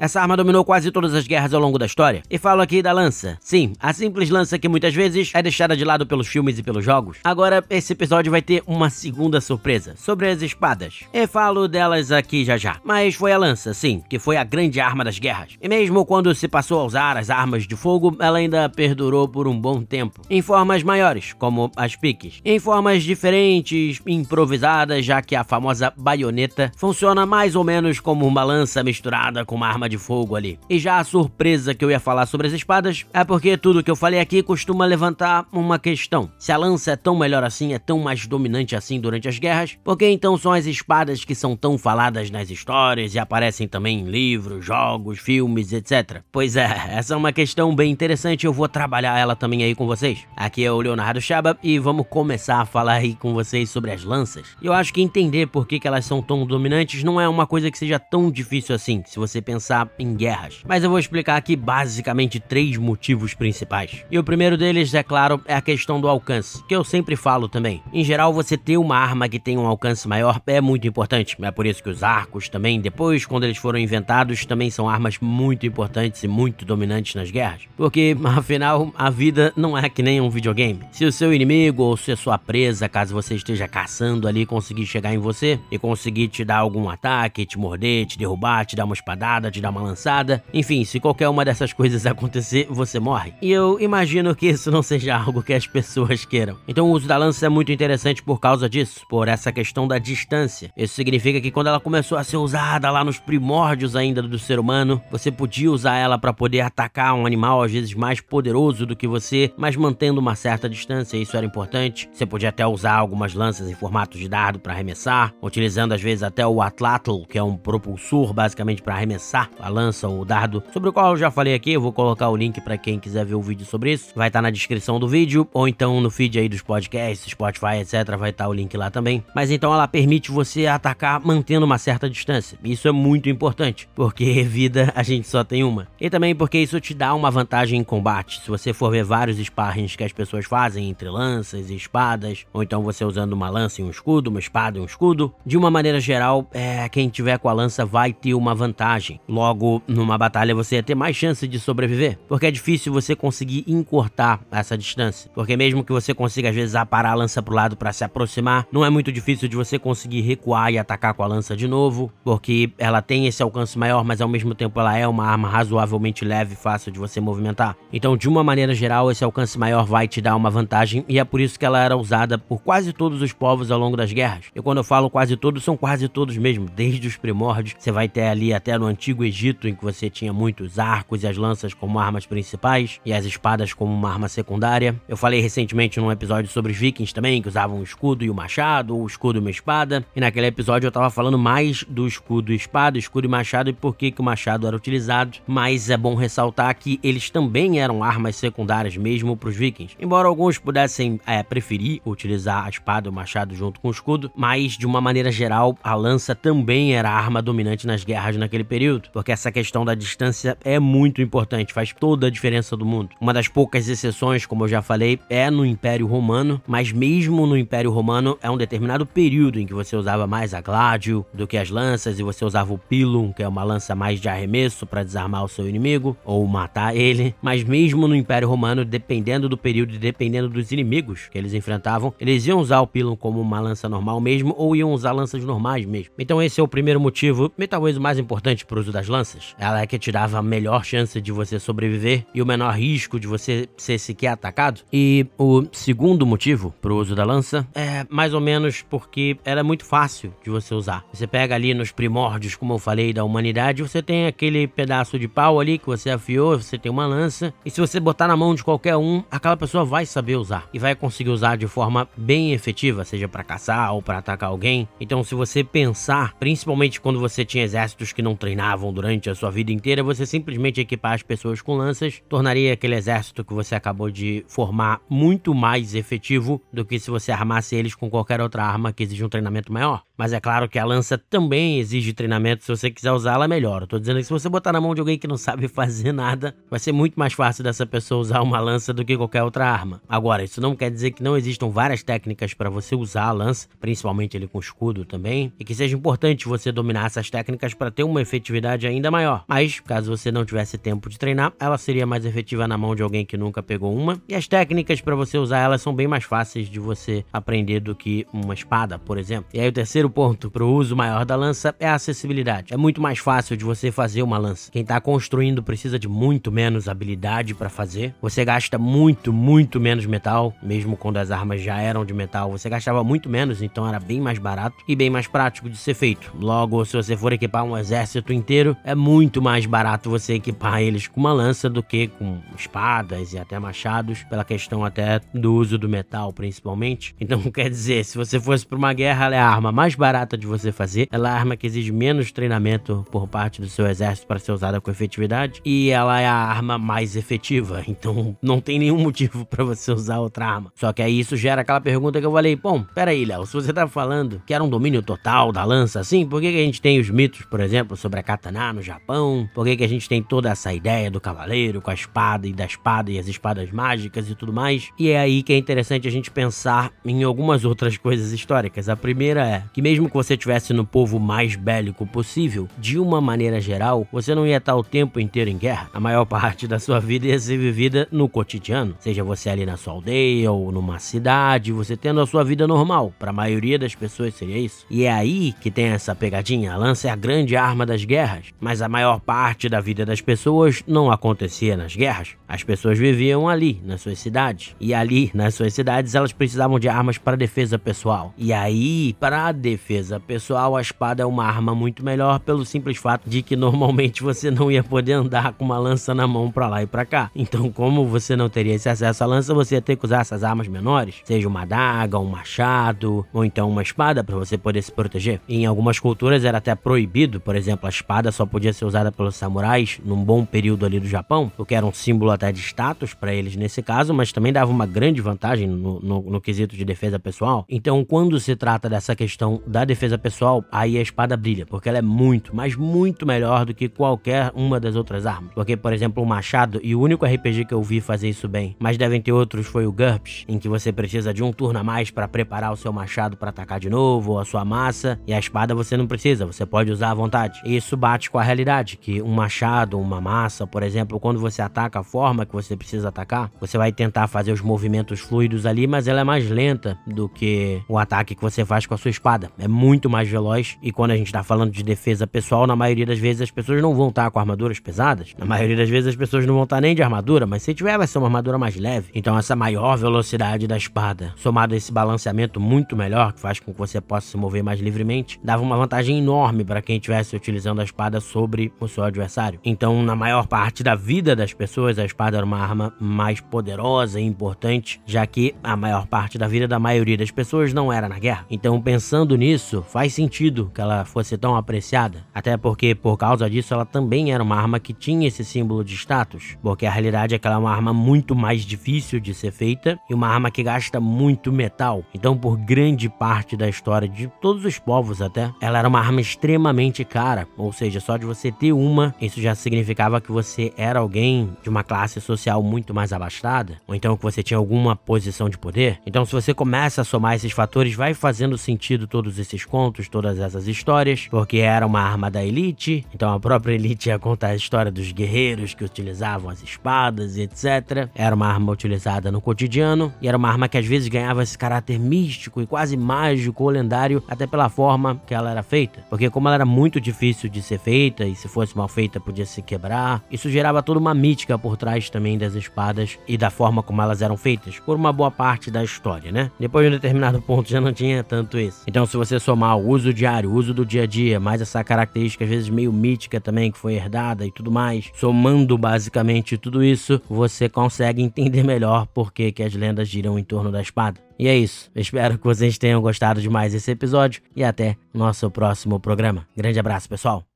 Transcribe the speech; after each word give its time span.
Essa 0.00 0.22
arma 0.22 0.34
dominou 0.34 0.64
quase 0.64 0.90
todas 0.90 1.14
as 1.14 1.26
guerras 1.26 1.52
ao 1.52 1.60
longo 1.60 1.78
da 1.78 1.84
história. 1.84 2.22
E 2.30 2.38
falo 2.38 2.62
aqui 2.62 2.80
da 2.80 2.90
lança. 2.90 3.36
Sim, 3.38 3.74
a 3.78 3.92
simples 3.92 4.30
lança 4.30 4.58
que 4.58 4.66
muitas 4.66 4.94
vezes 4.94 5.30
é 5.34 5.42
deixada 5.42 5.76
de 5.76 5.84
lado 5.84 6.06
pelos 6.06 6.26
filmes 6.26 6.58
e 6.58 6.62
pelos 6.62 6.82
jogos. 6.82 7.18
Agora, 7.22 7.62
esse 7.68 7.92
episódio 7.92 8.32
vai 8.32 8.40
ter 8.40 8.62
uma 8.66 8.88
segunda 8.88 9.42
surpresa 9.42 9.94
sobre 9.98 10.30
as 10.30 10.40
espadas. 10.40 11.00
E 11.12 11.26
falo 11.26 11.68
delas 11.68 12.10
aqui 12.10 12.46
já 12.46 12.56
já. 12.56 12.78
Mas 12.82 13.14
foi 13.14 13.30
a 13.30 13.36
lança, 13.36 13.74
sim, 13.74 14.02
que 14.08 14.18
foi 14.18 14.38
a 14.38 14.44
grande 14.44 14.80
arma 14.80 15.04
das 15.04 15.18
guerras. 15.18 15.58
E 15.60 15.68
mesmo 15.68 16.06
quando 16.06 16.34
se 16.34 16.48
passou 16.48 16.80
a 16.80 16.84
usar 16.84 17.18
as 17.18 17.28
armas 17.28 17.66
de 17.66 17.76
fogo, 17.76 18.16
ela 18.20 18.38
ainda 18.38 18.70
perdurou 18.70 19.28
por 19.28 19.46
um 19.46 19.60
bom 19.60 19.82
tempo. 19.82 20.22
Em 20.30 20.40
formas 20.40 20.82
maiores, 20.82 21.34
como 21.34 21.70
as 21.76 21.94
piques. 21.94 22.40
Em 22.42 22.58
formas 22.58 23.02
diferentes, 23.02 24.00
improvisadas, 24.06 25.04
já 25.04 25.20
que 25.20 25.36
a 25.36 25.44
famosa 25.44 25.92
baioneta 25.94 26.72
funciona 26.74 27.26
mais 27.26 27.54
ou 27.54 27.64
menos 27.64 28.00
como 28.00 28.26
uma 28.26 28.42
lança 28.42 28.82
misturada 28.82 29.44
com 29.44 29.56
uma 29.56 29.68
arma 29.68 29.89
de 29.90 29.98
fogo 29.98 30.36
ali. 30.36 30.58
E 30.68 30.78
já 30.78 30.98
a 30.98 31.04
surpresa 31.04 31.74
que 31.74 31.84
eu 31.84 31.90
ia 31.90 32.00
falar 32.00 32.24
sobre 32.24 32.46
as 32.46 32.52
espadas 32.52 33.04
é 33.12 33.24
porque 33.24 33.56
tudo 33.56 33.82
que 33.82 33.90
eu 33.90 33.96
falei 33.96 34.20
aqui 34.20 34.42
costuma 34.42 34.86
levantar 34.86 35.46
uma 35.52 35.78
questão. 35.78 36.30
Se 36.38 36.52
a 36.52 36.56
lança 36.56 36.92
é 36.92 36.96
tão 36.96 37.18
melhor 37.18 37.44
assim, 37.44 37.74
é 37.74 37.78
tão 37.78 37.98
mais 37.98 38.26
dominante 38.26 38.74
assim 38.74 39.00
durante 39.00 39.28
as 39.28 39.38
guerras, 39.38 39.76
por 39.84 39.96
que 39.96 40.08
então 40.08 40.38
são 40.38 40.52
as 40.52 40.66
espadas 40.66 41.24
que 41.24 41.34
são 41.34 41.56
tão 41.56 41.76
faladas 41.76 42.30
nas 42.30 42.48
histórias 42.48 43.14
e 43.14 43.18
aparecem 43.18 43.68
também 43.68 44.00
em 44.00 44.04
livros, 44.04 44.64
jogos, 44.64 45.18
filmes, 45.18 45.72
etc? 45.72 46.22
Pois 46.30 46.56
é, 46.56 46.68
essa 46.90 47.14
é 47.14 47.16
uma 47.16 47.32
questão 47.32 47.74
bem 47.74 47.90
interessante, 47.90 48.46
eu 48.46 48.52
vou 48.52 48.68
trabalhar 48.68 49.18
ela 49.18 49.34
também 49.34 49.62
aí 49.62 49.74
com 49.74 49.86
vocês. 49.86 50.24
Aqui 50.36 50.64
é 50.64 50.72
o 50.72 50.80
Leonardo 50.80 51.20
Chaba 51.20 51.58
e 51.62 51.78
vamos 51.78 52.06
começar 52.08 52.60
a 52.60 52.64
falar 52.64 52.94
aí 52.94 53.14
com 53.14 53.34
vocês 53.34 53.68
sobre 53.68 53.90
as 53.90 54.04
lanças. 54.04 54.56
Eu 54.62 54.72
acho 54.72 54.94
que 54.94 55.02
entender 55.02 55.46
por 55.46 55.66
que, 55.66 55.80
que 55.80 55.88
elas 55.88 56.04
são 56.04 56.22
tão 56.22 56.46
dominantes 56.46 57.02
não 57.02 57.20
é 57.20 57.28
uma 57.28 57.46
coisa 57.46 57.70
que 57.70 57.78
seja 57.78 57.98
tão 57.98 58.30
difícil 58.30 58.74
assim, 58.74 59.02
se 59.06 59.18
você 59.18 59.42
pensar 59.42 59.79
em 59.98 60.14
guerras. 60.14 60.60
Mas 60.66 60.82
eu 60.84 60.90
vou 60.90 60.98
explicar 60.98 61.36
aqui 61.36 61.56
basicamente 61.56 62.40
três 62.40 62.76
motivos 62.76 63.34
principais. 63.34 64.04
E 64.10 64.18
o 64.18 64.24
primeiro 64.24 64.56
deles, 64.56 64.92
é 64.94 65.02
claro, 65.02 65.40
é 65.46 65.54
a 65.54 65.60
questão 65.60 66.00
do 66.00 66.08
alcance, 66.08 66.62
que 66.66 66.74
eu 66.74 66.84
sempre 66.84 67.16
falo 67.16 67.48
também. 67.48 67.82
Em 67.92 68.04
geral, 68.04 68.32
você 68.32 68.56
ter 68.56 68.76
uma 68.76 68.96
arma 68.96 69.28
que 69.28 69.38
tem 69.38 69.56
um 69.56 69.66
alcance 69.66 70.06
maior 70.08 70.40
é 70.46 70.60
muito 70.60 70.86
importante. 70.86 71.36
É 71.40 71.50
por 71.50 71.66
isso 71.66 71.82
que 71.82 71.88
os 71.88 72.02
arcos 72.02 72.48
também, 72.48 72.80
depois, 72.80 73.24
quando 73.24 73.44
eles 73.44 73.58
foram 73.58 73.78
inventados, 73.78 74.44
também 74.44 74.70
são 74.70 74.88
armas 74.88 75.18
muito 75.20 75.66
importantes 75.66 76.22
e 76.22 76.28
muito 76.28 76.64
dominantes 76.64 77.14
nas 77.14 77.30
guerras. 77.30 77.62
Porque, 77.76 78.16
afinal, 78.24 78.92
a 78.96 79.10
vida 79.10 79.52
não 79.56 79.76
é 79.76 79.88
que 79.88 80.02
nem 80.02 80.20
um 80.20 80.30
videogame. 80.30 80.80
Se 80.92 81.04
o 81.04 81.12
seu 81.12 81.32
inimigo 81.32 81.82
ou 81.82 81.96
se 81.96 82.12
a 82.12 82.16
sua 82.16 82.38
presa, 82.38 82.88
caso 82.88 83.14
você 83.14 83.34
esteja 83.34 83.68
caçando 83.68 84.26
ali, 84.26 84.44
conseguir 84.44 84.86
chegar 84.86 85.14
em 85.14 85.18
você 85.18 85.58
e 85.70 85.78
conseguir 85.78 86.28
te 86.28 86.44
dar 86.44 86.58
algum 86.58 86.88
ataque, 86.88 87.46
te 87.46 87.58
morder, 87.58 88.06
te 88.06 88.18
derrubar, 88.18 88.64
te 88.64 88.76
dar 88.76 88.84
uma 88.84 88.94
espadada, 88.94 89.50
te 89.50 89.60
dar 89.60 89.69
uma 89.70 89.82
lançada, 89.82 90.42
enfim, 90.52 90.84
se 90.84 91.00
qualquer 91.00 91.28
uma 91.28 91.44
dessas 91.44 91.72
coisas 91.72 92.06
acontecer, 92.06 92.66
você 92.68 92.98
morre. 93.00 93.32
E 93.40 93.50
eu 93.50 93.78
imagino 93.80 94.34
que 94.34 94.48
isso 94.48 94.70
não 94.70 94.82
seja 94.82 95.16
algo 95.16 95.42
que 95.42 95.52
as 95.52 95.66
pessoas 95.66 96.24
queiram. 96.24 96.56
Então 96.66 96.88
o 96.88 96.92
uso 96.92 97.06
da 97.06 97.16
lança 97.16 97.46
é 97.46 97.48
muito 97.48 97.72
interessante 97.72 98.22
por 98.22 98.40
causa 98.40 98.68
disso, 98.68 99.00
por 99.08 99.28
essa 99.28 99.52
questão 99.52 99.86
da 99.86 99.98
distância. 99.98 100.70
Isso 100.76 100.94
significa 100.94 101.40
que 101.40 101.50
quando 101.50 101.68
ela 101.68 101.80
começou 101.80 102.18
a 102.18 102.24
ser 102.24 102.36
usada 102.36 102.90
lá 102.90 103.04
nos 103.04 103.18
primórdios 103.18 103.96
ainda 103.96 104.22
do 104.22 104.38
ser 104.38 104.58
humano, 104.58 105.00
você 105.10 105.30
podia 105.30 105.70
usar 105.70 105.96
ela 105.96 106.18
para 106.18 106.32
poder 106.32 106.60
atacar 106.60 107.14
um 107.14 107.26
animal 107.26 107.62
às 107.62 107.72
vezes 107.72 107.94
mais 107.94 108.20
poderoso 108.20 108.86
do 108.86 108.96
que 108.96 109.06
você, 109.06 109.52
mas 109.56 109.76
mantendo 109.76 110.20
uma 110.20 110.34
certa 110.34 110.68
distância, 110.68 111.16
isso 111.16 111.36
era 111.36 111.46
importante. 111.46 112.08
Você 112.12 112.26
podia 112.26 112.48
até 112.48 112.66
usar 112.66 112.94
algumas 112.94 113.34
lanças 113.34 113.68
em 113.68 113.74
formato 113.74 114.18
de 114.18 114.28
dardo 114.28 114.58
para 114.58 114.72
arremessar, 114.72 115.32
utilizando 115.42 115.92
às 115.92 116.02
vezes 116.02 116.22
até 116.22 116.46
o 116.46 116.60
atlatl, 116.60 117.22
que 117.28 117.38
é 117.38 117.42
um 117.42 117.56
propulsor 117.56 118.32
basicamente 118.32 118.82
para 118.82 118.94
arremessar 118.94 119.50
a 119.62 119.68
lança 119.68 120.08
ou 120.08 120.20
o 120.20 120.24
dardo, 120.24 120.62
sobre 120.72 120.88
o 120.88 120.92
qual 120.92 121.12
eu 121.12 121.16
já 121.16 121.30
falei 121.30 121.54
aqui, 121.54 121.72
eu 121.72 121.80
vou 121.80 121.92
colocar 121.92 122.28
o 122.28 122.36
link 122.36 122.60
para 122.60 122.78
quem 122.78 122.98
quiser 122.98 123.24
ver 123.24 123.34
o 123.34 123.42
vídeo 123.42 123.66
sobre 123.66 123.92
isso. 123.92 124.12
Vai 124.14 124.28
estar 124.28 124.38
tá 124.38 124.42
na 124.42 124.50
descrição 124.50 124.98
do 124.98 125.08
vídeo 125.08 125.48
ou 125.52 125.68
então 125.68 126.00
no 126.00 126.10
feed 126.10 126.38
aí 126.38 126.48
dos 126.48 126.62
podcasts, 126.62 127.30
Spotify, 127.30 127.76
etc, 127.80 128.16
vai 128.16 128.30
estar 128.30 128.44
tá 128.44 128.50
o 128.50 128.52
link 128.52 128.76
lá 128.76 128.90
também. 128.90 129.24
Mas 129.34 129.50
então 129.50 129.72
ela 129.72 129.86
permite 129.88 130.30
você 130.30 130.66
atacar 130.66 131.20
mantendo 131.24 131.66
uma 131.66 131.78
certa 131.78 132.08
distância. 132.08 132.58
Isso 132.64 132.88
é 132.88 132.92
muito 132.92 133.28
importante, 133.28 133.88
porque 133.94 134.42
vida 134.44 134.92
a 134.94 135.02
gente 135.02 135.28
só 135.28 135.44
tem 135.44 135.64
uma. 135.64 135.88
E 136.00 136.08
também 136.08 136.34
porque 136.34 136.58
isso 136.58 136.80
te 136.80 136.94
dá 136.94 137.14
uma 137.14 137.30
vantagem 137.30 137.80
em 137.80 137.84
combate. 137.84 138.40
Se 138.40 138.48
você 138.48 138.72
for 138.72 138.90
ver 138.90 139.04
vários 139.04 139.38
sparrings 139.38 139.96
que 139.96 140.04
as 140.04 140.12
pessoas 140.12 140.46
fazem 140.46 140.88
entre 140.88 141.08
lanças 141.08 141.70
e 141.70 141.74
espadas, 141.74 142.46
ou 142.52 142.62
então 142.62 142.82
você 142.82 143.04
usando 143.04 143.32
uma 143.32 143.50
lança 143.50 143.80
e 143.80 143.84
um 143.84 143.90
escudo, 143.90 144.30
uma 144.30 144.38
espada 144.38 144.78
e 144.78 144.80
um 144.80 144.84
escudo, 144.84 145.32
de 145.44 145.56
uma 145.56 145.70
maneira 145.70 146.00
geral, 146.00 146.48
é, 146.52 146.88
quem 146.88 147.08
tiver 147.08 147.38
com 147.38 147.48
a 147.48 147.52
lança 147.52 147.84
vai 147.84 148.12
ter 148.12 148.34
uma 148.34 148.54
vantagem. 148.54 149.20
Logo, 149.28 149.49
numa 149.86 150.16
batalha 150.18 150.54
você 150.54 150.76
ia 150.76 150.82
ter 150.82 150.94
mais 150.94 151.16
chance 151.16 151.46
de 151.46 151.58
sobreviver, 151.58 152.18
porque 152.28 152.46
é 152.46 152.50
difícil 152.50 152.92
você 152.92 153.14
conseguir 153.14 153.64
encurtar 153.66 154.40
essa 154.50 154.76
distância. 154.76 155.30
Porque 155.34 155.56
mesmo 155.56 155.84
que 155.84 155.92
você 155.92 156.14
consiga 156.14 156.50
às 156.50 156.54
vezes 156.54 156.74
aparar 156.74 157.12
a 157.12 157.14
lança 157.14 157.42
pro 157.42 157.54
lado 157.54 157.76
para 157.76 157.92
se 157.92 158.04
aproximar, 158.04 158.66
não 158.72 158.84
é 158.84 158.90
muito 158.90 159.12
difícil 159.12 159.48
de 159.48 159.56
você 159.56 159.78
conseguir 159.78 160.20
recuar 160.22 160.72
e 160.72 160.78
atacar 160.78 161.14
com 161.14 161.22
a 161.22 161.26
lança 161.26 161.56
de 161.56 161.66
novo, 161.66 162.12
porque 162.24 162.70
ela 162.78 163.02
tem 163.02 163.26
esse 163.26 163.42
alcance 163.42 163.78
maior, 163.78 164.04
mas 164.04 164.20
ao 164.20 164.28
mesmo 164.28 164.54
tempo 164.54 164.78
ela 164.80 164.96
é 164.96 165.06
uma 165.06 165.26
arma 165.26 165.48
razoavelmente 165.48 166.24
leve 166.24 166.54
e 166.54 166.56
fácil 166.56 166.92
de 166.92 166.98
você 166.98 167.20
movimentar. 167.20 167.76
Então, 167.92 168.16
de 168.16 168.28
uma 168.28 168.42
maneira 168.42 168.74
geral, 168.74 169.10
esse 169.10 169.24
alcance 169.24 169.58
maior 169.58 169.84
vai 169.84 170.06
te 170.06 170.20
dar 170.20 170.36
uma 170.36 170.50
vantagem 170.50 171.04
e 171.08 171.18
é 171.18 171.24
por 171.24 171.40
isso 171.40 171.58
que 171.58 171.64
ela 171.64 171.82
era 171.82 171.96
usada 171.96 172.38
por 172.38 172.62
quase 172.62 172.92
todos 172.92 173.22
os 173.22 173.32
povos 173.32 173.70
ao 173.70 173.78
longo 173.78 173.96
das 173.96 174.12
guerras. 174.12 174.46
E 174.54 174.60
quando 174.60 174.78
eu 174.78 174.84
falo 174.84 175.10
quase 175.10 175.36
todos, 175.36 175.64
são 175.64 175.76
quase 175.76 176.08
todos 176.08 176.36
mesmo, 176.36 176.66
desde 176.74 177.06
os 177.06 177.16
primórdios. 177.16 177.74
Você 177.78 177.92
vai 177.92 178.08
ter 178.08 178.22
ali 178.22 178.52
até 178.52 178.76
no 178.78 178.86
antigo 178.86 179.24
Egito, 179.30 179.66
em 179.66 179.74
que 179.74 179.82
você 179.82 180.10
tinha 180.10 180.32
muitos 180.32 180.78
arcos 180.78 181.22
e 181.22 181.26
as 181.26 181.36
lanças 181.36 181.72
como 181.72 181.98
armas 181.98 182.26
principais 182.26 183.00
e 183.04 183.12
as 183.12 183.24
espadas 183.24 183.72
como 183.72 183.92
uma 183.92 184.10
arma 184.10 184.28
secundária. 184.28 184.94
Eu 185.08 185.16
falei 185.16 185.40
recentemente 185.40 185.98
num 185.98 186.10
episódio 186.12 186.50
sobre 186.50 186.72
os 186.72 186.78
vikings 186.78 187.14
também, 187.14 187.40
que 187.40 187.48
usavam 187.48 187.80
o 187.80 187.82
escudo 187.82 188.24
e 188.24 188.30
o 188.30 188.34
machado, 188.34 188.94
ou 188.94 189.04
o 189.04 189.06
escudo 189.06 189.38
e 189.38 189.40
uma 189.40 189.50
espada. 189.50 190.04
E 190.14 190.20
naquele 190.20 190.46
episódio 190.46 190.86
eu 190.86 190.92
tava 190.92 191.08
falando 191.10 191.38
mais 191.38 191.84
do 191.84 192.06
escudo 192.06 192.52
e 192.52 192.56
espada, 192.56 192.98
escudo 192.98 193.26
e 193.26 193.30
machado 193.30 193.70
e 193.70 193.72
por 193.72 193.96
que, 193.96 194.10
que 194.10 194.20
o 194.20 194.24
machado 194.24 194.66
era 194.66 194.76
utilizado. 194.76 195.38
Mas 195.46 195.88
é 195.88 195.96
bom 195.96 196.14
ressaltar 196.14 196.74
que 196.76 196.98
eles 197.02 197.30
também 197.30 197.80
eram 197.80 198.02
armas 198.02 198.36
secundárias 198.36 198.96
mesmo 198.96 199.36
para 199.36 199.48
os 199.48 199.56
vikings. 199.56 199.96
Embora 199.98 200.28
alguns 200.28 200.58
pudessem 200.58 201.20
é, 201.26 201.42
preferir 201.42 202.00
utilizar 202.04 202.66
a 202.66 202.68
espada 202.68 203.08
e 203.08 203.10
o 203.10 203.12
machado 203.12 203.54
junto 203.54 203.80
com 203.80 203.88
o 203.88 203.92
escudo, 203.92 204.30
mas 204.34 204.72
de 204.72 204.86
uma 204.86 205.00
maneira 205.00 205.30
geral 205.30 205.76
a 205.82 205.94
lança 205.94 206.34
também 206.34 206.94
era 206.94 207.10
a 207.10 207.14
arma 207.14 207.40
dominante 207.40 207.86
nas 207.86 208.04
guerras 208.04 208.36
naquele 208.36 208.64
período, 208.64 209.08
porque 209.20 209.32
essa 209.32 209.52
questão 209.52 209.84
da 209.84 209.94
distância 209.94 210.56
é 210.64 210.78
muito 210.78 211.20
importante, 211.20 211.74
faz 211.74 211.92
toda 211.92 212.28
a 212.28 212.30
diferença 212.30 212.74
do 212.74 212.86
mundo. 212.86 213.10
Uma 213.20 213.34
das 213.34 213.48
poucas 213.48 213.86
exceções, 213.86 214.46
como 214.46 214.64
eu 214.64 214.68
já 214.68 214.80
falei, 214.80 215.18
é 215.28 215.50
no 215.50 215.66
Império 215.66 216.06
Romano, 216.06 216.58
mas 216.66 216.90
mesmo 216.90 217.46
no 217.46 217.54
Império 217.54 217.90
Romano 217.90 218.38
é 218.42 218.50
um 218.50 218.56
determinado 218.56 219.04
período 219.04 219.60
em 219.60 219.66
que 219.66 219.74
você 219.74 219.94
usava 219.94 220.26
mais 220.26 220.54
a 220.54 220.62
gládio 220.62 221.22
do 221.34 221.46
que 221.46 221.58
as 221.58 221.68
lanças 221.68 222.18
e 222.18 222.22
você 222.22 222.46
usava 222.46 222.72
o 222.72 222.78
pilum, 222.78 223.30
que 223.30 223.42
é 223.42 223.48
uma 223.48 223.62
lança 223.62 223.94
mais 223.94 224.18
de 224.18 224.26
arremesso 224.26 224.86
para 224.86 225.04
desarmar 225.04 225.44
o 225.44 225.48
seu 225.48 225.68
inimigo 225.68 226.16
ou 226.24 226.46
matar 226.46 226.96
ele. 226.96 227.34
Mas 227.42 227.62
mesmo 227.62 228.08
no 228.08 228.16
Império 228.16 228.48
Romano, 228.48 228.86
dependendo 228.86 229.50
do 229.50 229.58
período 229.58 229.94
e 229.94 229.98
dependendo 229.98 230.48
dos 230.48 230.72
inimigos 230.72 231.28
que 231.30 231.36
eles 231.36 231.52
enfrentavam, 231.52 232.14
eles 232.18 232.46
iam 232.46 232.58
usar 232.58 232.80
o 232.80 232.86
pilum 232.86 233.14
como 233.14 233.38
uma 233.38 233.60
lança 233.60 233.86
normal 233.86 234.18
mesmo 234.18 234.54
ou 234.56 234.74
iam 234.74 234.94
usar 234.94 235.12
lanças 235.12 235.44
normais 235.44 235.84
mesmo. 235.84 236.14
Então 236.18 236.42
esse 236.42 236.58
é 236.58 236.64
o 236.64 236.68
primeiro 236.68 236.98
motivo, 236.98 237.52
e 237.58 237.66
talvez 237.66 237.98
o 237.98 238.00
mais 238.00 238.18
importante 238.18 238.64
para 238.64 238.78
o 238.78 238.80
uso 238.80 238.90
das 238.90 239.09
lanças. 239.10 239.54
Ela 239.58 239.82
é 239.82 239.86
que 239.86 239.98
te 239.98 240.10
dava 240.10 240.38
a 240.38 240.42
melhor 240.42 240.84
chance 240.84 241.20
de 241.20 241.32
você 241.32 241.58
sobreviver 241.58 242.24
e 242.34 242.40
o 242.40 242.46
menor 242.46 242.74
risco 242.74 243.20
de 243.20 243.26
você 243.26 243.68
ser 243.76 243.98
sequer 243.98 244.28
atacado. 244.28 244.80
E 244.92 245.26
o 245.36 245.64
segundo 245.72 246.24
motivo 246.24 246.74
para 246.80 246.92
o 246.92 246.96
uso 246.96 247.14
da 247.14 247.24
lança 247.24 247.66
é 247.74 248.06
mais 248.08 248.32
ou 248.32 248.40
menos 248.40 248.82
porque 248.82 249.36
era 249.44 249.62
muito 249.62 249.84
fácil 249.84 250.34
de 250.42 250.50
você 250.50 250.74
usar. 250.74 251.04
Você 251.12 251.26
pega 251.26 251.54
ali 251.54 251.74
nos 251.74 251.92
primórdios, 251.92 252.54
como 252.54 252.74
eu 252.74 252.78
falei, 252.78 253.12
da 253.12 253.24
humanidade, 253.24 253.82
você 253.82 254.02
tem 254.02 254.26
aquele 254.26 254.66
pedaço 254.66 255.18
de 255.18 255.28
pau 255.28 255.60
ali 255.60 255.78
que 255.78 255.86
você 255.86 256.10
afiou, 256.10 256.58
você 256.58 256.78
tem 256.78 256.90
uma 256.90 257.06
lança, 257.06 257.52
e 257.64 257.70
se 257.70 257.80
você 257.80 257.98
botar 257.98 258.28
na 258.28 258.36
mão 258.36 258.54
de 258.54 258.62
qualquer 258.62 258.96
um, 258.96 259.22
aquela 259.30 259.56
pessoa 259.56 259.84
vai 259.84 260.06
saber 260.06 260.36
usar 260.36 260.68
e 260.72 260.78
vai 260.78 260.94
conseguir 260.94 261.30
usar 261.30 261.56
de 261.56 261.66
forma 261.66 262.08
bem 262.16 262.52
efetiva, 262.52 263.04
seja 263.04 263.28
para 263.28 263.44
caçar 263.44 263.92
ou 263.94 264.02
para 264.02 264.18
atacar 264.18 264.50
alguém. 264.50 264.88
Então, 265.00 265.24
se 265.24 265.34
você 265.34 265.64
pensar, 265.64 266.34
principalmente 266.38 267.00
quando 267.00 267.18
você 267.18 267.44
tinha 267.44 267.64
exércitos 267.64 268.12
que 268.12 268.22
não 268.22 268.36
treinavam 268.36 268.92
durante 269.00 269.30
a 269.30 269.34
sua 269.34 269.50
vida 269.50 269.72
inteira, 269.72 270.02
você 270.02 270.26
simplesmente 270.26 270.78
equipar 270.78 271.14
as 271.14 271.22
pessoas 271.22 271.62
com 271.62 271.74
lanças 271.74 272.22
tornaria 272.28 272.74
aquele 272.74 272.94
exército 272.94 273.42
que 273.42 273.54
você 273.54 273.74
acabou 273.74 274.10
de 274.10 274.44
formar 274.46 275.00
muito 275.08 275.54
mais 275.54 275.94
efetivo 275.94 276.60
do 276.70 276.84
que 276.84 277.00
se 277.00 277.10
você 277.10 277.32
armasse 277.32 277.74
eles 277.74 277.94
com 277.94 278.10
qualquer 278.10 278.42
outra 278.42 278.62
arma 278.62 278.92
que 278.92 279.02
exige 279.02 279.24
um 279.24 279.28
treinamento 279.30 279.72
maior. 279.72 280.02
Mas 280.18 280.34
é 280.34 280.40
claro 280.40 280.68
que 280.68 280.78
a 280.78 280.84
lança 280.84 281.16
também 281.16 281.78
exige 281.78 282.12
treinamento 282.12 282.62
se 282.62 282.68
você 282.68 282.90
quiser 282.90 283.10
usá-la 283.10 283.48
melhor. 283.48 283.82
Eu 283.82 283.86
tô 283.86 283.98
dizendo 283.98 284.18
que 284.18 284.24
se 284.24 284.30
você 284.30 284.50
botar 284.50 284.70
na 284.70 284.80
mão 284.82 284.94
de 284.94 285.00
alguém 285.00 285.16
que 285.16 285.26
não 285.26 285.38
sabe 285.38 285.66
fazer 285.72 286.12
nada, 286.12 286.54
vai 286.68 286.78
ser 286.78 286.92
muito 286.92 287.18
mais 287.18 287.32
fácil 287.32 287.64
dessa 287.64 287.86
pessoa 287.86 288.20
usar 288.20 288.42
uma 288.42 288.60
lança 288.60 288.92
do 288.92 289.02
que 289.02 289.16
qualquer 289.16 289.42
outra 289.42 289.66
arma. 289.66 290.02
Agora, 290.06 290.44
isso 290.44 290.60
não 290.60 290.76
quer 290.76 290.90
dizer 290.90 291.12
que 291.12 291.22
não 291.22 291.38
existam 291.38 291.70
várias 291.70 292.02
técnicas 292.02 292.52
para 292.52 292.68
você 292.68 292.94
usar 292.94 293.28
a 293.28 293.32
lança, 293.32 293.66
principalmente 293.80 294.36
ele 294.36 294.46
com 294.46 294.58
escudo 294.58 295.06
também, 295.06 295.50
e 295.58 295.64
que 295.64 295.74
seja 295.74 295.96
importante 295.96 296.46
você 296.46 296.70
dominar 296.70 297.06
essas 297.06 297.30
técnicas 297.30 297.72
para 297.72 297.90
ter 297.90 298.04
uma 298.04 298.20
efetividade 298.20 298.86
ainda 298.90 299.10
maior. 299.10 299.44
Mas, 299.48 299.80
caso 299.80 300.16
você 300.16 300.30
não 300.30 300.44
tivesse 300.44 300.76
tempo 300.78 301.08
de 301.08 301.18
treinar, 301.18 301.52
ela 301.58 301.78
seria 301.78 302.06
mais 302.06 302.24
efetiva 302.24 302.68
na 302.68 302.76
mão 302.76 302.94
de 302.94 303.02
alguém 303.02 303.24
que 303.24 303.36
nunca 303.36 303.62
pegou 303.62 303.96
uma. 303.96 304.20
E 304.28 304.34
as 304.34 304.46
técnicas 304.46 305.00
para 305.00 305.14
você 305.14 305.38
usar 305.38 305.58
elas 305.58 305.82
são 305.82 305.94
bem 305.94 306.06
mais 306.06 306.24
fáceis 306.24 306.68
de 306.68 306.78
você 306.78 307.24
aprender 307.32 307.80
do 307.80 307.94
que 307.94 308.26
uma 308.32 308.54
espada, 308.54 308.98
por 308.98 309.18
exemplo. 309.18 309.50
E 309.54 309.60
aí 309.60 309.68
o 309.68 309.72
terceiro 309.72 310.10
ponto 310.10 310.50
para 310.50 310.64
o 310.64 310.72
uso 310.72 310.96
maior 310.96 311.24
da 311.24 311.36
lança 311.36 311.74
é 311.78 311.88
a 311.88 311.94
acessibilidade. 311.94 312.72
É 312.72 312.76
muito 312.76 313.00
mais 313.00 313.18
fácil 313.18 313.56
de 313.56 313.64
você 313.64 313.90
fazer 313.90 314.22
uma 314.22 314.38
lança. 314.38 314.70
Quem 314.70 314.82
está 314.82 315.00
construindo 315.00 315.62
precisa 315.62 315.98
de 315.98 316.08
muito 316.08 316.50
menos 316.52 316.88
habilidade 316.88 317.54
para 317.54 317.68
fazer. 317.68 318.14
Você 318.20 318.44
gasta 318.44 318.78
muito, 318.78 319.32
muito 319.32 319.80
menos 319.80 320.06
metal, 320.06 320.54
mesmo 320.62 320.96
quando 320.96 321.18
as 321.18 321.30
armas 321.30 321.60
já 321.60 321.80
eram 321.80 322.04
de 322.04 322.12
metal. 322.12 322.50
Você 322.50 322.68
gastava 322.68 323.02
muito 323.04 323.28
menos, 323.28 323.62
então 323.62 323.88
era 323.88 324.00
bem 324.00 324.20
mais 324.20 324.38
barato 324.38 324.76
e 324.86 324.96
bem 324.96 325.10
mais 325.10 325.26
prático 325.26 325.68
de 325.68 325.76
ser 325.76 325.94
feito. 325.94 326.32
Logo, 326.38 326.84
se 326.84 326.96
você 326.96 327.16
for 327.16 327.32
equipar 327.32 327.64
um 327.64 327.76
exército 327.76 328.32
inteiro, 328.32 328.76
é 328.84 328.94
muito 328.94 329.40
mais 329.42 329.66
barato 329.66 330.10
você 330.10 330.34
equipar 330.34 330.80
eles 330.80 331.06
com 331.06 331.20
uma 331.20 331.32
lança 331.32 331.68
do 331.68 331.82
que 331.82 332.08
com 332.08 332.40
espadas 332.56 333.32
e 333.32 333.38
até 333.38 333.58
machados, 333.58 334.22
pela 334.24 334.44
questão 334.44 334.84
até 334.84 335.20
do 335.34 335.54
uso 335.54 335.78
do 335.78 335.88
metal, 335.88 336.32
principalmente. 336.32 337.14
Então, 337.30 337.40
quer 337.42 337.70
dizer, 337.70 338.04
se 338.04 338.18
você 338.18 338.40
fosse 338.40 338.66
para 338.66 338.76
uma 338.76 338.92
guerra, 338.92 339.26
ela 339.26 339.36
é 339.36 339.38
a 339.38 339.46
arma 339.46 339.70
mais 339.70 339.94
barata 339.94 340.36
de 340.36 340.48
você 340.48 340.72
fazer, 340.72 341.06
ela 341.12 341.28
é 341.28 341.32
a 341.32 341.34
arma 341.36 341.56
que 341.56 341.64
exige 341.64 341.92
menos 341.92 342.32
treinamento 342.32 343.06
por 343.08 343.28
parte 343.28 343.60
do 343.60 343.68
seu 343.68 343.86
exército 343.86 344.26
para 344.26 344.40
ser 344.40 344.50
usada 344.50 344.80
com 344.80 344.90
efetividade 344.90 345.60
e 345.64 345.90
ela 345.90 346.20
é 346.20 346.26
a 346.26 346.34
arma 346.34 346.76
mais 346.76 347.14
efetiva. 347.14 347.84
Então, 348.00 348.36
não 348.40 348.60
tem 348.60 348.78
nenhum 348.78 348.98
motivo 348.98 349.44
para 349.44 349.62
você 349.62 349.92
usar 349.92 350.18
outra 350.18 350.46
arma. 350.46 350.72
Só 350.74 350.92
que 350.92 351.02
aí 351.02 351.20
isso 351.20 351.36
gera 351.36 351.60
aquela 351.60 351.80
pergunta 351.80 352.18
que 352.18 352.26
eu 352.26 352.32
falei: 352.32 352.56
bom, 352.56 352.82
peraí, 352.94 353.24
Léo, 353.24 353.44
se 353.44 353.52
você 353.52 353.72
tá 353.72 353.86
falando 353.86 354.40
que 354.46 354.54
era 354.54 354.64
um 354.64 354.68
domínio 354.68 355.02
total 355.02 355.52
da 355.52 355.62
lança 355.64 356.00
assim, 356.00 356.26
por 356.26 356.40
que, 356.40 356.50
que 356.50 356.58
a 356.58 356.64
gente 356.64 356.80
tem 356.80 356.98
os 356.98 357.10
mitos, 357.10 357.42
por 357.42 357.60
exemplo, 357.60 357.96
sobre 357.96 358.20
a 358.20 358.22
katana 358.22 358.69
no 358.72 358.82
Japão? 358.82 359.48
Por 359.54 359.64
que, 359.66 359.76
que 359.76 359.84
a 359.84 359.88
gente 359.88 360.08
tem 360.08 360.22
toda 360.22 360.50
essa 360.50 360.72
ideia 360.72 361.10
do 361.10 361.20
cavaleiro 361.20 361.80
com 361.80 361.90
a 361.90 361.94
espada 361.94 362.46
e 362.46 362.52
da 362.52 362.64
espada 362.64 363.10
e 363.10 363.18
as 363.18 363.28
espadas 363.28 363.70
mágicas 363.70 364.28
e 364.28 364.34
tudo 364.34 364.52
mais? 364.52 364.90
E 364.98 365.10
é 365.10 365.18
aí 365.18 365.42
que 365.42 365.52
é 365.52 365.56
interessante 365.56 366.06
a 366.06 366.10
gente 366.10 366.30
pensar 366.30 366.92
em 367.04 367.22
algumas 367.22 367.64
outras 367.64 367.96
coisas 367.96 368.32
históricas. 368.32 368.88
A 368.88 368.96
primeira 368.96 369.46
é 369.46 369.64
que, 369.72 369.82
mesmo 369.82 370.08
que 370.08 370.14
você 370.14 370.34
estivesse 370.34 370.72
no 370.72 370.84
povo 370.84 371.18
mais 371.18 371.56
bélico 371.56 372.06
possível, 372.06 372.68
de 372.78 372.98
uma 372.98 373.20
maneira 373.20 373.60
geral, 373.60 374.06
você 374.12 374.34
não 374.34 374.46
ia 374.46 374.56
estar 374.56 374.76
o 374.76 374.84
tempo 374.84 375.20
inteiro 375.20 375.50
em 375.50 375.58
guerra. 375.58 375.88
A 375.92 376.00
maior 376.00 376.24
parte 376.24 376.66
da 376.66 376.78
sua 376.78 377.00
vida 377.00 377.26
ia 377.26 377.38
ser 377.38 377.58
vivida 377.58 378.08
no 378.10 378.28
cotidiano, 378.28 378.96
seja 379.00 379.24
você 379.24 379.48
ali 379.50 379.66
na 379.66 379.76
sua 379.76 379.92
aldeia 379.92 380.50
ou 380.50 380.70
numa 380.72 380.98
cidade, 380.98 381.72
você 381.72 381.96
tendo 381.96 382.20
a 382.20 382.26
sua 382.26 382.44
vida 382.44 382.66
normal. 382.66 383.12
Para 383.18 383.30
a 383.30 383.34
maioria 383.34 383.78
das 383.78 383.94
pessoas 383.94 384.34
seria 384.34 384.58
isso. 384.58 384.86
E 384.90 385.04
é 385.04 385.12
aí 385.12 385.52
que 385.60 385.70
tem 385.70 385.86
essa 385.86 386.14
pegadinha. 386.14 386.72
A 386.72 386.76
lança 386.76 387.08
é 387.08 387.10
a 387.10 387.16
grande 387.16 387.56
arma 387.56 387.84
das 387.84 388.04
guerras, 388.04 388.46
mas 388.60 388.82
a 388.82 388.88
maior 388.88 389.20
parte 389.20 389.68
da 389.68 389.80
vida 389.80 390.04
das 390.04 390.20
pessoas 390.20 390.82
não 390.86 391.10
acontecia 391.10 391.76
nas 391.76 391.96
guerras. 391.96 392.36
As 392.46 392.62
pessoas 392.62 392.98
viviam 392.98 393.48
ali, 393.48 393.80
nas 393.84 394.00
suas 394.02 394.18
cidades. 394.18 394.74
E 394.78 394.92
ali, 394.92 395.30
nas 395.34 395.54
suas 395.54 395.72
cidades, 395.72 396.14
elas 396.14 396.32
precisavam 396.32 396.78
de 396.78 396.88
armas 396.88 397.16
para 397.16 397.36
defesa 397.36 397.78
pessoal. 397.78 398.34
E 398.36 398.52
aí, 398.52 399.14
para 399.18 399.52
defesa 399.52 400.20
pessoal, 400.20 400.76
a 400.76 400.80
espada 400.80 401.22
é 401.22 401.26
uma 401.26 401.44
arma 401.44 401.74
muito 401.74 402.04
melhor 402.04 402.40
pelo 402.40 402.64
simples 402.64 402.98
fato 402.98 403.28
de 403.28 403.42
que 403.42 403.56
normalmente 403.56 404.22
você 404.22 404.50
não 404.50 404.70
ia 404.70 404.82
poder 404.82 405.12
andar 405.12 405.52
com 405.52 405.64
uma 405.64 405.78
lança 405.78 406.14
na 406.14 406.26
mão 406.26 406.50
para 406.50 406.68
lá 406.68 406.82
e 406.82 406.86
para 406.86 407.04
cá. 407.04 407.30
Então, 407.34 407.70
como 407.70 408.06
você 408.06 408.36
não 408.36 408.48
teria 408.48 408.74
esse 408.74 408.88
acesso 408.88 409.24
à 409.24 409.26
lança, 409.26 409.54
você 409.54 409.76
ia 409.76 409.82
ter 409.82 409.96
que 409.96 410.04
usar 410.04 410.20
essas 410.20 410.44
armas 410.44 410.68
menores, 410.68 411.16
seja 411.24 411.48
uma 411.48 411.62
adaga, 411.62 412.18
um 412.18 412.26
machado 412.26 413.26
ou 413.32 413.44
então 413.44 413.70
uma 413.70 413.82
espada 413.82 414.22
para 414.22 414.36
você 414.36 414.58
poder 414.58 414.82
se 414.82 414.92
proteger. 414.92 415.40
Em 415.48 415.66
algumas 415.66 415.98
culturas 415.98 416.44
era 416.44 416.58
até 416.58 416.74
proibido, 416.74 417.40
por 417.40 417.56
exemplo, 417.56 417.86
a 417.86 417.90
espada 417.90 418.30
só 418.32 418.44
podia 418.50 418.72
ser 418.72 418.84
usada 418.84 419.12
pelos 419.12 419.36
samurais 419.36 420.00
num 420.04 420.22
bom 420.22 420.44
período 420.44 420.84
ali 420.84 420.98
do 420.98 421.06
Japão, 421.06 421.50
o 421.56 421.64
que 421.64 421.74
era 421.74 421.86
um 421.86 421.92
símbolo 421.92 422.30
até 422.30 422.50
de 422.50 422.60
status 422.60 423.14
para 423.14 423.32
eles 423.32 423.56
nesse 423.56 423.82
caso, 423.82 424.12
mas 424.12 424.32
também 424.32 424.52
dava 424.52 424.70
uma 424.70 424.86
grande 424.86 425.20
vantagem 425.20 425.66
no, 425.66 426.00
no, 426.00 426.22
no 426.22 426.40
quesito 426.40 426.76
de 426.76 426.84
defesa 426.84 427.18
pessoal. 427.18 427.64
Então, 427.68 428.04
quando 428.04 428.38
se 428.40 428.56
trata 428.56 428.88
dessa 428.88 429.14
questão 429.14 429.62
da 429.66 429.84
defesa 429.84 430.18
pessoal, 430.18 430.64
aí 430.70 430.98
a 430.98 431.02
espada 431.02 431.36
brilha, 431.36 431.64
porque 431.66 431.88
ela 431.88 431.98
é 431.98 432.02
muito, 432.02 432.54
mas 432.54 432.74
muito 432.74 433.26
melhor 433.26 433.64
do 433.64 433.74
que 433.74 433.88
qualquer 433.88 434.50
uma 434.54 434.80
das 434.80 434.96
outras 434.96 435.26
armas. 435.26 435.52
Porque, 435.54 435.76
por 435.76 435.92
exemplo, 435.92 436.22
o 436.22 436.26
machado, 436.26 436.80
e 436.82 436.94
o 436.94 437.00
único 437.00 437.24
RPG 437.24 437.66
que 437.66 437.74
eu 437.74 437.82
vi 437.82 438.00
fazer 438.00 438.28
isso 438.28 438.48
bem, 438.48 438.76
mas 438.78 438.98
devem 438.98 439.20
ter 439.20 439.32
outros, 439.32 439.66
foi 439.66 439.86
o 439.86 439.92
GURPS, 439.92 440.44
em 440.48 440.58
que 440.58 440.68
você 440.68 440.92
precisa 440.92 441.32
de 441.32 441.42
um 441.42 441.52
turno 441.52 441.78
a 441.78 441.84
mais 441.84 442.10
para 442.10 442.26
preparar 442.26 442.72
o 442.72 442.76
seu 442.76 442.92
machado 442.92 443.36
para 443.36 443.50
atacar 443.50 443.78
de 443.78 443.88
novo, 443.88 444.32
ou 444.32 444.38
a 444.38 444.44
sua 444.44 444.64
massa, 444.64 445.20
e 445.26 445.32
a 445.32 445.38
espada 445.38 445.74
você 445.74 445.96
não 445.96 446.06
precisa, 446.06 446.46
você 446.46 446.66
pode 446.66 446.90
usar 446.90 447.10
à 447.10 447.14
vontade. 447.14 447.60
E 447.64 447.76
isso 447.76 447.96
bate 447.96 448.30
com 448.30 448.39
a 448.40 448.44
realidade, 448.44 448.96
que 448.96 449.22
um 449.22 449.32
machado, 449.32 449.98
uma 449.98 450.20
massa, 450.20 450.66
por 450.66 450.82
exemplo, 450.82 451.20
quando 451.20 451.38
você 451.38 451.62
ataca 451.62 452.00
a 452.00 452.02
forma 452.02 452.46
que 452.46 452.52
você 452.52 452.76
precisa 452.76 453.08
atacar, 453.08 453.50
você 453.60 453.76
vai 453.76 453.92
tentar 453.92 454.26
fazer 454.26 454.52
os 454.52 454.60
movimentos 454.60 455.20
fluidos 455.20 455.66
ali, 455.66 455.86
mas 455.86 456.08
ela 456.08 456.20
é 456.20 456.24
mais 456.24 456.48
lenta 456.48 456.98
do 457.06 457.28
que 457.28 457.82
o 457.88 457.98
ataque 457.98 458.34
que 458.34 458.42
você 458.42 458.64
faz 458.64 458.86
com 458.86 458.94
a 458.94 458.98
sua 458.98 459.10
espada. 459.10 459.50
É 459.58 459.68
muito 459.68 460.08
mais 460.08 460.28
veloz, 460.28 460.78
e 460.82 460.92
quando 460.92 461.12
a 461.12 461.16
gente 461.16 461.32
tá 461.32 461.42
falando 461.42 461.70
de 461.70 461.82
defesa 461.82 462.26
pessoal, 462.26 462.66
na 462.66 462.76
maioria 462.76 463.06
das 463.06 463.18
vezes 463.18 463.42
as 463.42 463.50
pessoas 463.50 463.82
não 463.82 463.94
vão 463.94 464.08
estar 464.08 464.24
tá 464.24 464.30
com 464.30 464.38
armaduras 464.38 464.80
pesadas. 464.80 465.34
Na 465.38 465.44
maioria 465.44 465.76
das 465.76 465.88
vezes 465.88 466.08
as 466.08 466.16
pessoas 466.16 466.46
não 466.46 466.54
vão 466.54 466.64
estar 466.64 466.76
tá 466.76 466.80
nem 466.80 466.94
de 466.94 467.02
armadura, 467.02 467.46
mas 467.46 467.62
se 467.62 467.74
tiver 467.74 467.96
vai 467.98 468.06
ser 468.06 468.18
uma 468.18 468.26
armadura 468.26 468.58
mais 468.58 468.76
leve. 468.76 469.10
Então 469.14 469.36
essa 469.36 469.54
maior 469.54 469.96
velocidade 469.96 470.66
da 470.66 470.76
espada, 470.76 471.32
somado 471.36 471.74
a 471.74 471.76
esse 471.76 471.92
balanceamento 471.92 472.60
muito 472.60 472.96
melhor, 472.96 473.32
que 473.32 473.40
faz 473.40 473.60
com 473.60 473.72
que 473.72 473.78
você 473.78 474.00
possa 474.00 474.28
se 474.28 474.36
mover 474.36 474.62
mais 474.62 474.80
livremente, 474.80 475.38
dava 475.42 475.62
uma 475.62 475.76
vantagem 475.76 476.18
enorme 476.18 476.64
para 476.64 476.80
quem 476.80 476.96
estivesse 476.96 477.36
utilizando 477.36 477.80
a 477.80 477.84
espada 477.84 478.20
sobre 478.30 478.72
o 478.80 478.88
seu 478.88 479.04
adversário. 479.04 479.60
Então, 479.64 480.02
na 480.02 480.14
maior 480.14 480.46
parte 480.46 480.82
da 480.82 480.94
vida 480.94 481.34
das 481.34 481.52
pessoas, 481.52 481.98
a 481.98 482.04
espada 482.04 482.36
era 482.36 482.46
uma 482.46 482.58
arma 482.58 482.94
mais 483.00 483.40
poderosa 483.40 484.20
e 484.20 484.24
importante, 484.24 485.00
já 485.04 485.26
que 485.26 485.54
a 485.62 485.76
maior 485.76 486.06
parte 486.06 486.38
da 486.38 486.48
vida 486.48 486.66
da 486.66 486.78
maioria 486.78 487.16
das 487.16 487.30
pessoas 487.30 487.72
não 487.72 487.92
era 487.92 488.08
na 488.08 488.18
guerra. 488.18 488.46
Então, 488.50 488.80
pensando 488.80 489.36
nisso, 489.36 489.82
faz 489.82 490.14
sentido 490.14 490.70
que 490.74 490.80
ela 490.80 491.04
fosse 491.04 491.36
tão 491.36 491.56
apreciada, 491.56 492.24
até 492.34 492.56
porque 492.56 492.94
por 492.94 493.16
causa 493.16 493.48
disso 493.50 493.74
ela 493.74 493.84
também 493.84 494.32
era 494.32 494.42
uma 494.42 494.56
arma 494.56 494.80
que 494.80 494.92
tinha 494.92 495.28
esse 495.28 495.44
símbolo 495.44 495.84
de 495.84 495.94
status, 495.94 496.56
porque 496.62 496.86
a 496.86 496.90
realidade 496.90 497.34
é 497.34 497.38
que 497.38 497.46
ela 497.46 497.56
é 497.56 497.58
uma 497.58 497.72
arma 497.72 497.92
muito 497.92 498.34
mais 498.34 498.62
difícil 498.62 499.20
de 499.20 499.34
ser 499.34 499.52
feita 499.52 499.98
e 500.08 500.14
uma 500.14 500.28
arma 500.28 500.50
que 500.50 500.62
gasta 500.62 501.00
muito 501.00 501.52
metal. 501.52 502.04
Então, 502.14 502.36
por 502.36 502.56
grande 502.56 503.08
parte 503.08 503.56
da 503.56 503.68
história 503.68 504.08
de 504.08 504.28
todos 504.40 504.64
os 504.64 504.78
povos 504.78 505.20
até, 505.20 505.52
ela 505.60 505.78
era 505.78 505.88
uma 505.88 506.00
arma 506.00 506.20
extremamente 506.20 507.04
cara, 507.04 507.46
ou 507.56 507.72
seja, 507.72 508.00
só 508.10 508.16
de 508.16 508.26
você 508.26 508.50
ter 508.50 508.72
uma, 508.72 509.14
isso 509.20 509.40
já 509.40 509.54
significava 509.54 510.20
que 510.20 510.32
você 510.32 510.72
era 510.76 510.98
alguém 510.98 511.48
de 511.62 511.68
uma 511.68 511.84
classe 511.84 512.20
social 512.20 512.60
muito 512.60 512.92
mais 512.92 513.12
abastada, 513.12 513.80
ou 513.86 513.94
então 513.94 514.16
que 514.16 514.22
você 514.24 514.42
tinha 514.42 514.58
alguma 514.58 514.96
posição 514.96 515.48
de 515.48 515.56
poder. 515.56 516.00
Então, 516.04 516.24
se 516.24 516.32
você 516.32 516.52
começa 516.52 517.02
a 517.02 517.04
somar 517.04 517.36
esses 517.36 517.52
fatores, 517.52 517.94
vai 517.94 518.12
fazendo 518.12 518.58
sentido 518.58 519.06
todos 519.06 519.38
esses 519.38 519.64
contos, 519.64 520.08
todas 520.08 520.40
essas 520.40 520.66
histórias, 520.66 521.28
porque 521.30 521.58
era 521.58 521.86
uma 521.86 522.00
arma 522.00 522.28
da 522.28 522.44
elite, 522.44 523.06
então 523.14 523.32
a 523.32 523.38
própria 523.38 523.74
elite 523.74 524.08
ia 524.08 524.18
contar 524.18 524.48
a 524.48 524.56
história 524.56 524.90
dos 524.90 525.12
guerreiros 525.12 525.72
que 525.72 525.84
utilizavam 525.84 526.50
as 526.50 526.64
espadas 526.64 527.36
e 527.36 527.42
etc. 527.42 528.08
Era 528.12 528.34
uma 528.34 528.48
arma 528.48 528.72
utilizada 528.72 529.30
no 529.30 529.40
cotidiano 529.40 530.12
e 530.20 530.26
era 530.26 530.36
uma 530.36 530.48
arma 530.48 530.68
que 530.68 530.76
às 530.76 530.86
vezes 530.86 531.06
ganhava 531.06 531.44
esse 531.44 531.56
caráter 531.56 531.96
místico 531.96 532.60
e 532.60 532.66
quase 532.66 532.96
mágico 532.96 533.62
ou 533.62 533.70
lendário, 533.70 534.20
até 534.26 534.48
pela 534.48 534.68
forma 534.68 535.22
que 535.28 535.32
ela 535.32 535.52
era 535.52 535.62
feita. 535.62 536.00
Porque 536.10 536.28
como 536.28 536.48
ela 536.48 536.56
era 536.56 536.66
muito 536.66 537.00
difícil 537.00 537.48
de 537.48 537.62
ser 537.62 537.78
feita 538.00 538.24
e 538.24 538.34
se 538.34 538.48
fosse 538.48 538.74
mal 538.74 538.88
feita 538.88 539.20
podia 539.20 539.44
se 539.44 539.60
quebrar, 539.60 540.24
isso 540.30 540.48
gerava 540.48 540.82
toda 540.82 540.98
uma 540.98 541.12
mítica 541.12 541.58
por 541.58 541.76
trás 541.76 542.08
também 542.08 542.38
das 542.38 542.54
espadas 542.54 543.18
e 543.28 543.36
da 543.36 543.50
forma 543.50 543.82
como 543.82 544.00
elas 544.00 544.22
eram 544.22 544.38
feitas, 544.38 544.78
por 544.78 544.96
uma 544.96 545.12
boa 545.12 545.30
parte 545.30 545.70
da 545.70 545.84
história, 545.84 546.32
né? 546.32 546.50
Depois 546.58 546.86
de 546.86 546.88
um 546.88 546.96
determinado 546.96 547.40
ponto 547.44 547.68
já 547.68 547.78
não 547.78 547.92
tinha 547.92 548.24
tanto 548.24 548.58
isso. 548.58 548.84
Então 548.86 549.04
se 549.04 549.18
você 549.18 549.38
somar 549.38 549.76
o 549.76 549.86
uso 549.86 550.14
diário, 550.14 550.50
o 550.50 550.54
uso 550.54 550.72
do 550.72 550.86
dia 550.86 551.02
a 551.02 551.06
dia, 551.06 551.38
mais 551.38 551.60
essa 551.60 551.84
característica 551.84 552.42
às 552.42 552.48
vezes 552.48 552.70
meio 552.70 552.90
mítica 552.90 553.38
também 553.38 553.70
que 553.70 553.76
foi 553.76 553.96
herdada 553.96 554.46
e 554.46 554.50
tudo 554.50 554.72
mais, 554.72 555.10
somando 555.14 555.76
basicamente 555.76 556.56
tudo 556.56 556.82
isso, 556.82 557.20
você 557.28 557.68
consegue 557.68 558.22
entender 558.22 558.62
melhor 558.62 559.06
por 559.08 559.30
que, 559.30 559.52
que 559.52 559.62
as 559.62 559.74
lendas 559.74 560.08
giram 560.08 560.38
em 560.38 560.44
torno 560.44 560.72
da 560.72 560.80
espada. 560.80 561.20
E 561.38 561.48
é 561.48 561.56
isso. 561.56 561.90
espero 561.94 562.38
que 562.38 562.44
vocês 562.44 562.78
tenham 562.78 563.02
gostado 563.02 563.42
de 563.42 563.50
mais 563.50 563.74
esse 563.74 563.90
episódio 563.90 564.40
e 564.56 564.64
até 564.64 564.96
nosso 565.12 565.50
próximo 565.50 566.00
programa. 566.00 566.46
Grande 566.56 566.78
abraço, 566.78 567.06
pessoal. 567.06 567.44